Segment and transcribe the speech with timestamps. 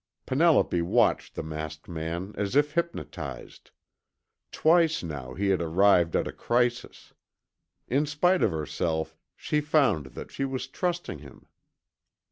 [0.25, 3.69] Penelope watched the masked man as if hypnotized.
[4.51, 7.13] Twice now he had arrived at a crisis.
[7.87, 11.45] In spite of herself, she found that she was trusting him.